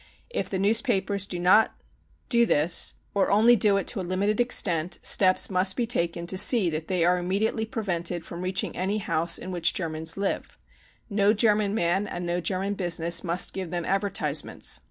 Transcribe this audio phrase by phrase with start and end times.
[0.31, 3.77] If the newspapers do not Co THE PERSECUTION OF JEWS 2§7 this or only do
[3.77, 7.67] it to a limited extent steps must be taken to see that they are immediately
[7.67, 10.57] prevented from reaching any house in which Germans live.
[11.07, 14.79] No German man and no German business must give them advertisements.